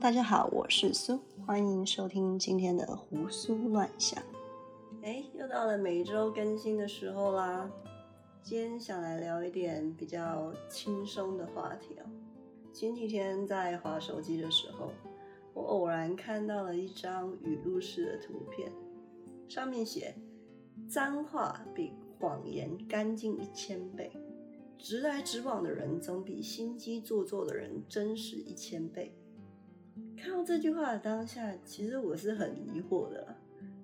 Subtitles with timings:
[0.00, 4.22] 大家好，我是苏，欢迎收听今天的胡思乱想。
[5.02, 7.70] 哎，又到了每周更新的时候啦。
[8.42, 12.06] 今天想来聊一点比较轻松的话题哦。
[12.72, 14.90] 前几天在划手机的时候，
[15.52, 18.72] 我偶然看到了一张语录式的图片，
[19.50, 20.14] 上面写：
[20.88, 24.10] 脏话比谎言干净一千倍，
[24.78, 29.14] 直来直往的人总比心机做作的人真实一千倍。
[30.16, 33.36] 看到这句话的当下，其实我是很疑惑的，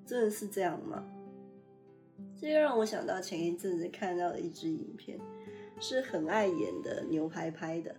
[0.05, 1.05] 真的是这样吗？
[2.39, 5.19] 这又让我想到前一阵子看到的一支影片，
[5.80, 7.97] 是很爱演的牛排拍的，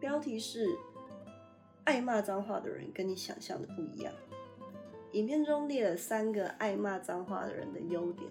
[0.00, 0.66] 标题是
[1.84, 4.12] “爱骂脏话的人跟你想象的不一样”。
[5.12, 8.30] 影片中列了三个爱骂脏话的人的优点：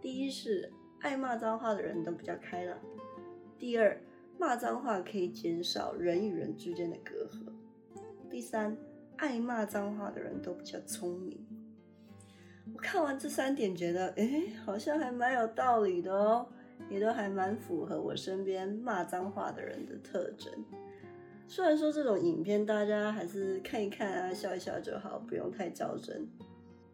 [0.00, 2.76] 第一是爱骂脏话的人都比较开朗；
[3.58, 3.98] 第二，
[4.38, 7.52] 骂脏话可以减少人与人之间的隔阂。
[8.30, 8.76] 第三，
[9.16, 11.38] 爱骂脏话的人都比较聪明。
[12.74, 16.46] 我看完这三点，觉得哎，好像还蛮有道理的哦，
[16.90, 20.52] 也都还蛮符合我身边骂脏话的人的特征。
[21.46, 26.28] 虽然说这种影片大家还是看一看啊，笑一笑就好，不用太较真。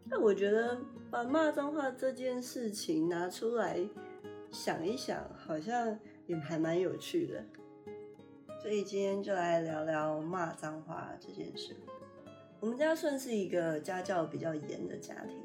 [0.09, 0.79] 但我觉得
[1.11, 3.77] 把骂脏话这件事情拿出来
[4.49, 7.43] 想一想，好像也还蛮有趣的。
[8.65, 11.75] 所以今天就来聊聊骂脏话这件事。
[12.59, 15.37] 我们家算是一个家教比较严的家庭，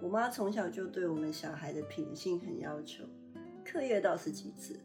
[0.00, 3.04] 我妈从小就对我们小孩的品性很要求，
[3.62, 4.80] 课业倒是其次，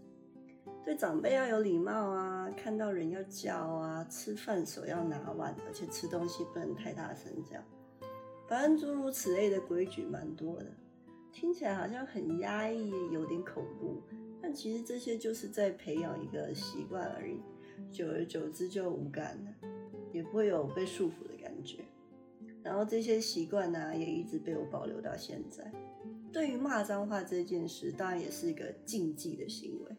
[0.84, 7.64] 对长辈要有礼貌啊，看到人要叫啊，吃饭手要拿碗，而且吃东西不能太大声，这样，
[8.50, 10.66] 反正诸如此类的规矩蛮多的，
[11.32, 14.04] 听起来好像很压抑，有点恐怖，
[14.42, 17.42] 但其实这些就是在培养一个习惯而已。
[17.92, 19.70] 久而久之就无感了，
[20.12, 21.80] 也不会有被束缚的感觉。
[22.64, 25.72] 然后这些习惯呢，也一直被我保留到现在。
[26.32, 29.96] 对于骂脏话这件事，当然也是一个禁忌的行为。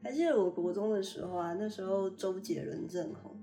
[0.00, 3.36] 还记得我国中的时候啊，那时候周杰伦正红，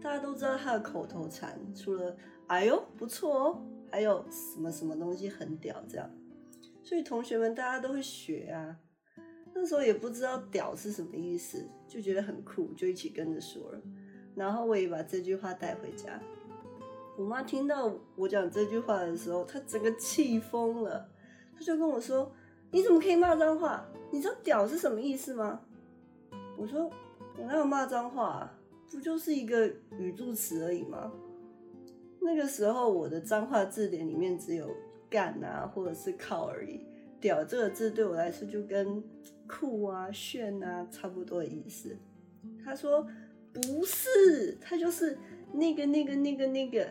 [0.00, 2.16] 大家都知道他的口头禅，除了
[2.48, 3.62] “哎呦不错哦”，
[3.92, 6.10] 还有什么什么东西很屌这样。
[6.82, 8.78] 所以同学们大家都会学啊。
[9.60, 13.80] 那时候也不知道“屌”是什么意思，就觉得很酷，就一起跟着说了。
[14.36, 16.20] 然后我也把这句话带回家。
[17.16, 21.08] 我妈听到我讲这句话的时候，她整个气疯了，
[21.56, 22.30] 她就跟我说
[22.70, 23.84] ：“你怎么可以骂脏话？
[24.12, 25.60] 你知道‘屌’是什么意思吗？”
[26.56, 26.88] 我说
[27.36, 28.48] ：“我哪有骂脏话？
[28.92, 29.66] 不就是一个
[29.98, 31.10] 语助词而已吗？”
[32.22, 34.72] 那个时候我的脏话字典里面只有
[35.10, 36.86] “干”啊，或者是“靠”而已。
[37.20, 39.02] “屌”这个字对我来说就跟
[39.46, 41.96] 酷啊、炫啊，差不多的意思。
[42.64, 43.06] 他说
[43.52, 45.18] 不是，他就是
[45.52, 46.86] 那个、那个、那个、那个，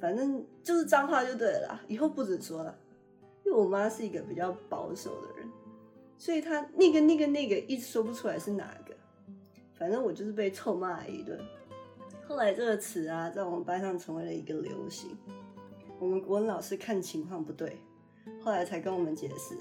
[0.00, 1.80] 反正就是脏话就对了。
[1.88, 2.78] 以后不准说了，
[3.44, 5.48] 因为我妈是一个比较保守的人，
[6.16, 8.94] 所以她那个、那个、那个一直说不出来是哪个。
[9.74, 11.38] 反正我就是被臭骂了一顿。
[12.28, 15.16] 后来这个词啊，在我们班上成为了一个流行。
[15.98, 17.76] 我们国文老师看情况不对，
[18.40, 19.56] 后来才跟我们解释。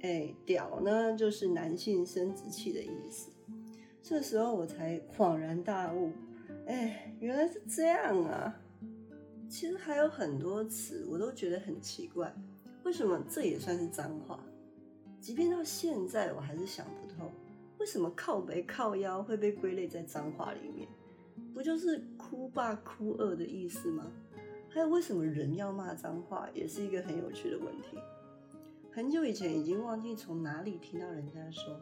[0.00, 3.30] 哎，屌呢，就是男性生殖器的意思。
[4.02, 6.12] 这时候我才恍然大悟，
[6.66, 8.54] 哎，原来是这样啊！
[9.48, 12.34] 其实还有很多词，我都觉得很奇怪，
[12.82, 14.38] 为什么这也算是脏话？
[15.20, 17.32] 即便到现在，我还是想不通，
[17.78, 20.86] 为什么靠背靠腰会被归类在脏话里面？
[21.54, 24.12] 不就是哭爸哭二的意思吗？
[24.74, 27.96] 还有，为什么人要骂脏话，也是一个很有趣的问题。
[28.90, 31.80] 很久以前已经忘记从哪里听到人家说，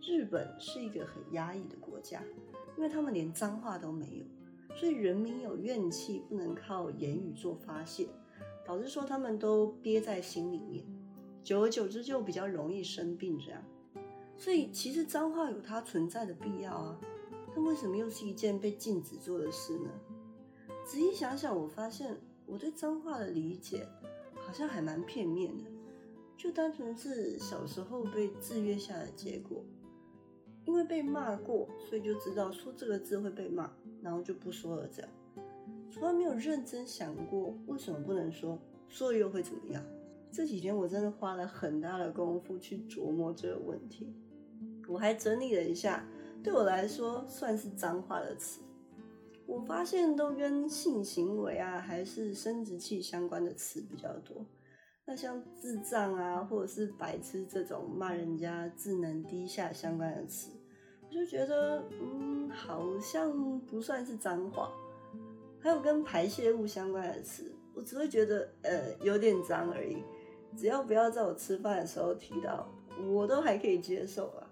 [0.00, 2.22] 日本是一个很压抑的国家，
[2.74, 8.08] 因为他们连脏话都没有，所以人民有怨气不能靠言语做发泄，
[8.64, 10.82] 导致说他们都憋在心里面，
[11.44, 13.62] 久而久之就比较容易生病这样。
[14.38, 16.98] 所以其实脏话有它存在的必要啊，
[17.54, 19.90] 但为什么又是一件被禁止做的事呢？
[20.84, 23.86] 仔细想想，我发现我对脏话的理解
[24.34, 25.64] 好像还蛮片面的。
[26.36, 29.64] 就单纯是小时候被制约下的结果，
[30.64, 33.70] 因为被骂过，所以就知道说这个字会被骂，
[34.02, 34.88] 然后就不说了。
[34.88, 35.10] 这样，
[35.90, 38.58] 从来没有认真想过为什么不能说，
[38.88, 39.84] 说了又会怎么样。
[40.32, 44.12] 这几天我真的花了很大的功夫去琢磨这个问题，
[44.88, 46.04] 我还整理了一下，
[46.42, 48.61] 对我来说算是脏话的词，
[49.52, 54.46] 我发现都跟性行为啊，还是生殖器相关的词比较多。
[55.04, 60.52] 那像智障啊，或者是白痴这种骂人家智能低下相关的词，
[61.02, 64.72] 我就觉得，嗯，好像不算是脏话。
[65.60, 70.02] 还有跟排泄物相关的词，我只会觉得呃有点脏而已。
[70.56, 72.66] 只要不要在我吃饭的时候提到，
[73.06, 74.48] 我都还可以接受啊。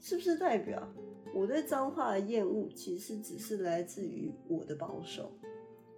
[0.00, 0.86] 是不是代表
[1.34, 5.32] 我对脏话的厌恶其实只是来自于我的保守？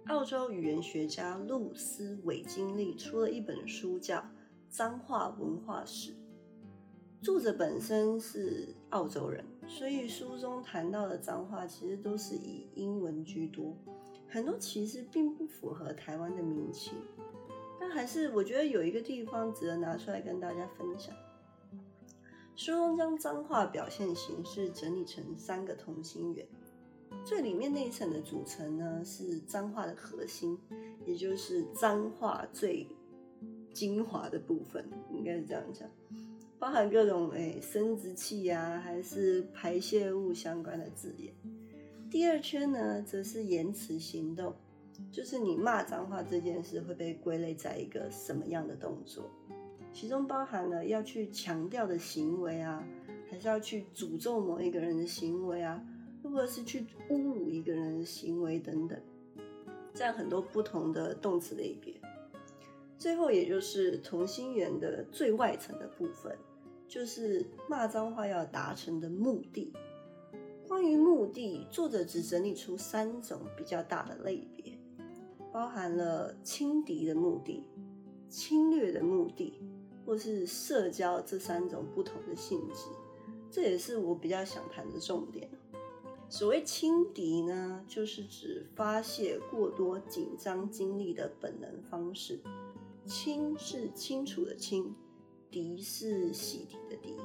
[0.07, 4.17] 澳洲语言学家露丝·韦金利出了一本书，叫
[4.69, 6.11] 《脏话文化史》。
[7.21, 13.77] 作者本身是澳洲人，所以书中谈到的脏话其实都是以英文居多，
[14.27, 16.95] 很多其实并不符合台湾的民情。
[17.79, 21.15] 但还是我觉得有一个地方值得拿出来跟大家分享。
[22.63, 26.45] 书中将脏话表现形式整理成三个同心圆。
[27.25, 30.55] 最里面那一层的组成呢，是脏话的核心，
[31.03, 32.85] 也就是脏话最
[33.73, 35.89] 精华的部分，应该是这样讲，
[36.59, 41.33] 包含各种诶生殖器呀，还是排泄物相关的字眼。
[42.11, 44.53] 第二圈呢，则是言辞行动，
[45.11, 49.31] 就是你骂脏话这件事会被归类在一个什么样的动作，
[49.93, 52.83] 其中包含了要去强调的行为啊，
[53.29, 55.83] 还是要去诅咒某一个人的行为啊。
[56.23, 58.97] 或者是去侮辱一个人的行为等等，
[59.91, 61.95] 这样很多不同的动词类别。
[62.95, 66.37] 最后，也就是同心圆的最外层的部分，
[66.87, 69.73] 就是骂脏话要达成的目的。
[70.67, 74.77] 关于目的，作者只整理出三种比较大的类别，
[75.51, 77.65] 包含了轻敌的目的、
[78.29, 79.59] 侵略的目的，
[80.05, 82.85] 或是社交这三种不同的性质。
[83.49, 85.49] 这也是我比较想谈的重点。
[86.29, 92.39] 所谓轻敌呢，就是指发泄过多紧张精力的本能方式。
[93.05, 94.95] 清是清楚的清，
[95.49, 97.15] 敌是洗涤的涤。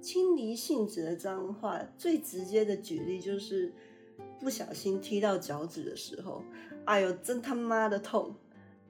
[0.00, 3.72] 轻敌性质的脏话，最直接的举例就是
[4.38, 6.42] 不小心踢到脚趾的时候，
[6.84, 8.34] 哎呦，真他妈的痛！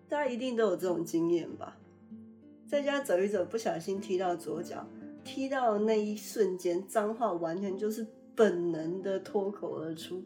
[0.08, 1.78] 大家一定都有这种经验吧？
[2.68, 4.86] 在家走一走，不小心踢到左脚，
[5.24, 8.06] 踢到那一瞬间，脏话完全就是。
[8.38, 10.22] 本能的脱口而出，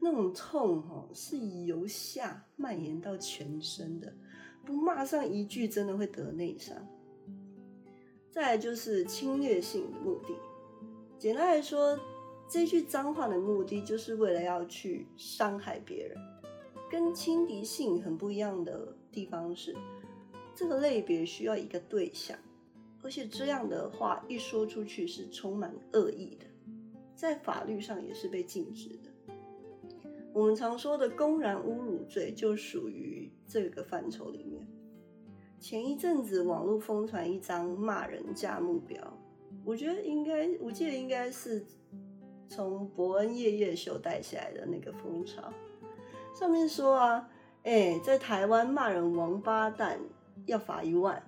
[0.00, 4.14] 那种痛哈是由下蔓延到全身的，
[4.64, 6.76] 不骂上一句真的会得内伤。
[8.30, 10.32] 再来就是侵略性的目的，
[11.18, 11.98] 简单来说，
[12.48, 16.16] 这句脏话的目的就是为了要去伤害别人。
[16.88, 19.74] 跟轻敌性很不一样的地方是，
[20.56, 22.36] 这个类别需要一个对象，
[23.02, 26.46] 而且这样的话一说出去是充满恶意的。
[27.14, 29.34] 在法律上也是被禁止的。
[30.32, 34.66] 我们常说的公然侮辱罪就属于这个范畴里面。
[35.58, 39.18] 前一阵子网络疯传一张骂人价目表，
[39.64, 41.64] 我觉得应该，我记得应该是
[42.48, 45.52] 从伯恩夜夜秀带起来的那个风潮。
[46.34, 47.30] 上面说啊，
[47.62, 49.98] 哎，在台湾骂人王八蛋
[50.44, 51.22] 要罚一万，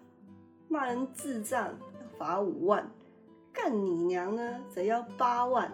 [0.68, 2.88] 骂人智障要罚五万。
[3.52, 4.60] 干你娘呢？
[4.68, 5.72] 则要八万，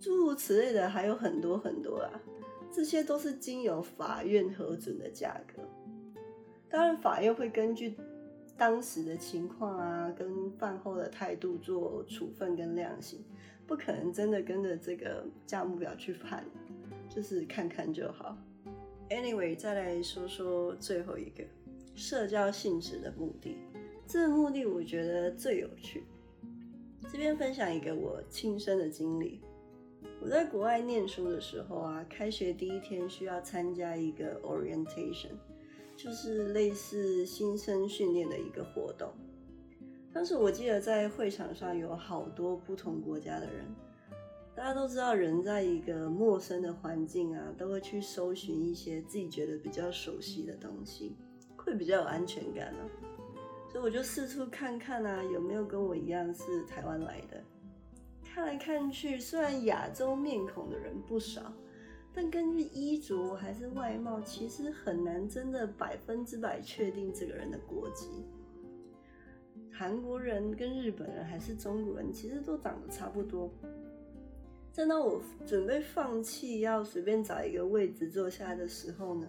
[0.00, 2.10] 诸如此类的还有很多很多啊！
[2.72, 5.62] 这些都是经由法院核准的价格。
[6.70, 7.94] 当然，法院会根据
[8.56, 13.22] 当时的情况啊，跟饭后的态度做处分跟量刑，
[13.66, 16.44] 不可能真的跟着这个价目表去判，
[17.08, 18.36] 就是看看就好。
[19.10, 21.44] Anyway，再来说说最后一个
[21.98, 23.56] 社交性质的目的，
[24.06, 26.04] 这个目的我觉得最有趣。
[27.10, 29.40] 这边分享一个我亲身的经历。
[30.22, 35.32] 我在国外念书的时候啊，开学第一天需要参加一个 orientation，
[35.96, 39.10] 就是类似新生训练的一个活动。
[40.12, 43.64] 当时我记得在会场上有好多不同国家的人，
[44.54, 51.16] 大家都知道，人在一个陌生的环境啊，都会去搜寻一些自己觉得比较熟悉的东西，
[51.68, 52.80] 会比较有安全感啊。
[53.70, 57.42] 所以我就四处看看啊，有没有跟我一样是台湾来的。
[58.24, 61.52] 看来看去，虽然亚洲面孔的人不少，
[62.14, 68.06] 但根据衣着还是外貌，其实很难真的百分之百确定这个人的国籍。
[69.70, 73.50] 韩国人跟日本人还是中国人，其实都长得差不多。
[74.72, 79.26] 正当我准备放弃要随便找一个位置坐下的时候呢，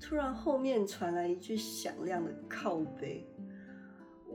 [0.00, 3.26] 突然后面传来一句响亮的靠背。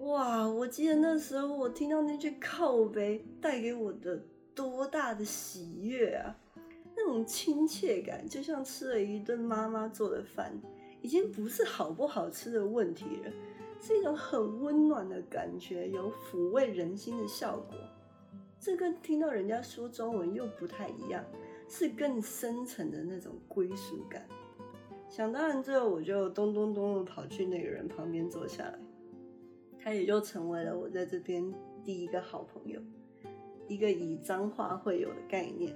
[0.01, 0.47] 哇！
[0.47, 4.21] 我记得那时候我听到那句靠背带给我的
[4.53, 6.35] 多大的喜悦啊！
[6.95, 10.53] 那种亲切感，就像吃了一顿妈妈做的饭，
[11.01, 13.31] 已经不是好不好吃的问题了，
[13.79, 17.77] 是一种很温暖的感觉，有抚慰人心的效果。
[18.59, 21.23] 这跟听到人家说中文又不太一样，
[21.69, 24.27] 是更深层的那种归属感。
[25.15, 28.79] 想当然之后，我就咚咚咚的跑去那个人旁边坐下来，
[29.77, 31.53] 他也就成为了我在这边
[31.85, 32.81] 第一个好朋友，
[33.67, 35.71] 一个以脏话会友的概念。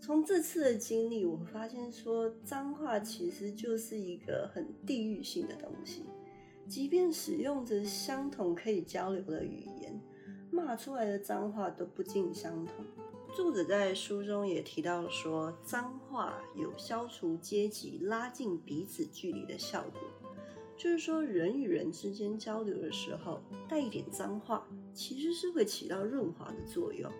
[0.00, 6.06] 从这次的经历，我发现说脏话其实就是一个很地域性的东西，
[6.66, 10.00] 即便使用着相同可以交流的语言，
[10.50, 12.82] 骂出来的脏话都不尽相同。
[13.34, 20.02] 作者在书中也提到说，脏话有消除阶级、拉近彼此距离的效果。
[20.76, 27.10] 就是说，人与人之间交流的时候，带一点脏话，其实是会起到润滑的作用。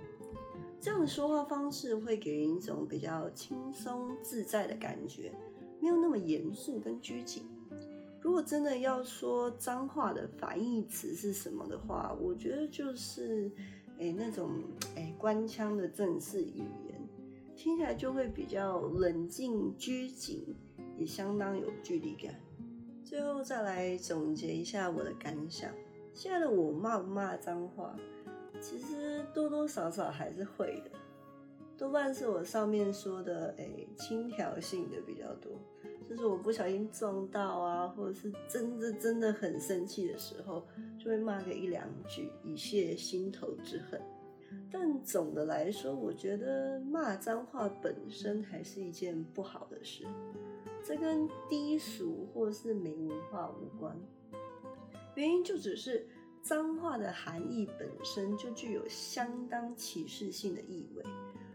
[0.78, 5.32] 这样的说话方式会给人一种比较轻松自在的感觉，
[5.80, 7.44] 没有那么严肃跟拘谨。
[8.20, 13.50] 如果真的要说脏话的反义词是什么的话，我觉得就是。
[14.02, 14.50] 哎，那种
[14.96, 17.08] 哎官腔的正式语言，
[17.54, 20.56] 听起来就会比较冷静拘谨，
[20.98, 22.34] 也相当有距离感。
[23.04, 25.70] 最后再来总结一下我的感想：
[26.12, 27.94] 现在的我骂不骂脏话，
[28.60, 30.90] 其实多多少少还是会的，
[31.76, 35.52] 多半是我上面说的哎轻佻性的比较多。
[36.08, 40.62] 就是我不小心撞到啊，或者是真的真的很生气的时候，
[40.98, 44.00] 就会骂个一两句以泄心头之恨。
[44.70, 50.04] 但总的来说，我觉得骂脏话本身还是一件不好的事。
[50.84, 53.96] 这跟低俗或是没文化无关，
[55.14, 56.06] 原因就只是
[56.42, 61.04] 脏话的含义本身就具有相当歧视性的意味，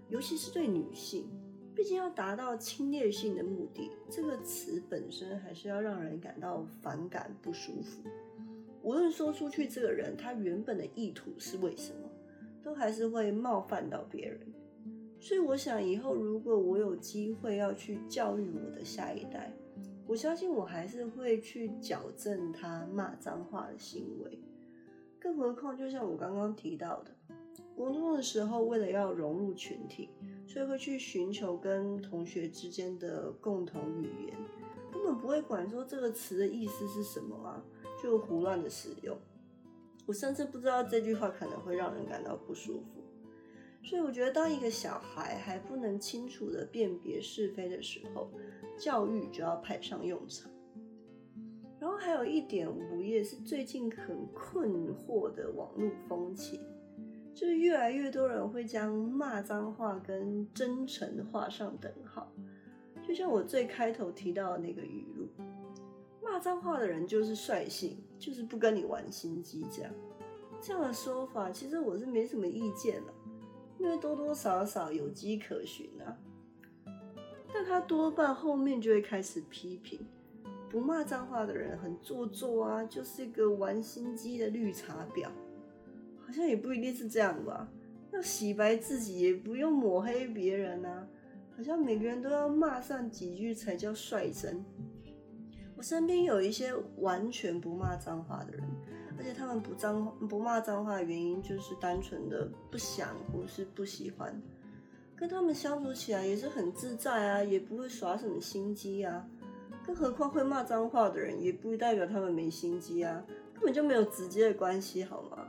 [0.10, 1.30] 尤其是对女性。
[1.76, 8.02] 毕竟要达到侵略性的目的，这个词本身还是要让人感到反感不舒服。
[8.82, 12.10] 无论说出去这个人他原本的意图是为什么，
[12.64, 14.40] 都还是会冒犯到别人。
[15.20, 19.54] 所以我想以后如果我有机会要去教育我的下一代，
[20.08, 24.40] 我相信我还是会去矫正他骂脏话的行为。
[25.20, 27.12] 更何况就像我刚刚提到的，
[27.78, 30.10] 国中的时候为了要融入群体。
[30.50, 34.38] 所以会去寻求跟同学之间的共同语言，
[34.94, 37.62] 根本不会管说这个词的意思是什么啊，
[38.02, 39.16] 就胡乱的使用。
[40.06, 43.04] 我甚至不知道这句话可能会让人感到不舒服。
[43.84, 48.32] 所以我觉得，当一个小孩还不能清楚的辨别是非的时候，
[48.80, 50.50] 教育就要派上用场。
[51.78, 56.62] 然后还有一点，我也是最近很困惑的网络风气。
[57.38, 62.34] 就是越来越多人会将骂脏话跟真诚画上等号，
[63.08, 65.28] 就像我最开头提到的那个语录，
[66.20, 69.94] 骂脏话的人就是率性，就是不跟你玩心机这样。
[70.60, 73.14] 这样的说法其实我是没什么意见了，
[73.78, 76.18] 因为多多少少有迹可循啊。
[77.54, 80.00] 但他多半后面就会开始批评，
[80.72, 85.30] 不骂脏话的人很做作啊，就是一个玩心机的绿茶婊。
[86.28, 87.66] 好像也不一定是这样吧，
[88.12, 91.08] 要洗白自己也不用抹黑别人啊。
[91.56, 94.64] 好像每个人都要骂上几句才叫率真。
[95.78, 98.64] 我身边有一些完全不骂脏话的人，
[99.18, 104.40] 而且他们不脏不骂脏话的原因就是单纯的不想或是不喜欢。
[105.16, 109.26] 跟他们相处起来也是很自在啊，也不会耍什么心机啊。
[109.86, 115.48] 更何况会骂脏话的人，也不代表他们没心机啊，根本就没有直接的关系，好吗？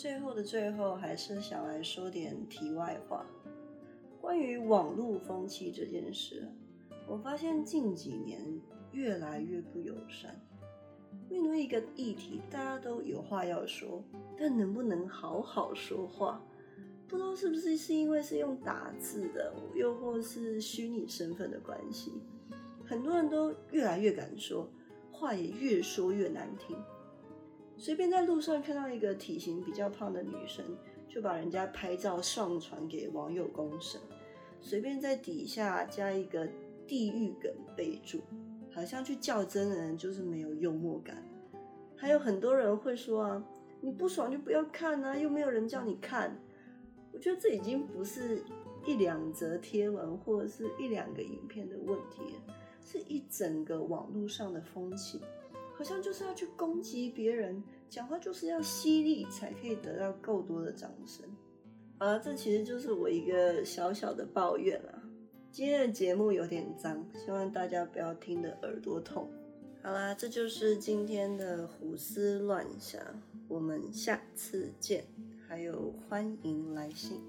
[0.00, 3.26] 最后的最后，还是想来说点题外话。
[4.18, 6.48] 关于网络风气这件事，
[7.06, 8.40] 我发现近几年
[8.92, 10.40] 越来越不友善。
[11.28, 14.02] 面对一个议题，大家都有话要说，
[14.38, 16.42] 但能不能好好说话，
[17.06, 22.10] 不知道是不是是因为是用打字的，又或是虚拟身份的关系，
[22.86, 24.66] 很多人都越来越敢说
[25.12, 26.74] 话，也越说越难听。
[27.80, 30.62] 随便在路上看到一个体型比较胖的女生，
[31.08, 33.98] 就把人家拍照上传给网友公审；
[34.60, 36.46] 随便在底下加一个
[36.86, 38.20] 地狱梗备注，
[38.70, 41.26] 好像去较真的人就是没有幽默感。
[41.96, 43.44] 还有很多人会说啊，
[43.80, 46.38] 你不爽就不要看啊，又没有人叫你看。
[47.12, 48.44] 我觉得这已经不是
[48.84, 52.34] 一两则贴文或者是一两个影片的问题，
[52.84, 55.18] 是一整个网络上的风气。
[55.80, 61.24] 好像就是要去攻击别人，讲话就是要犀利，才可以得到够多的掌声。
[61.98, 65.02] 好了，这其实就是我一个小小的抱怨啊。
[65.50, 69.30] 今天的节目有点脏，希望大家不要听得耳朵痛。
[69.82, 73.00] 好啦，这就是今天的胡思乱想，
[73.48, 75.06] 我们下次见，
[75.48, 77.22] 还有欢迎来信。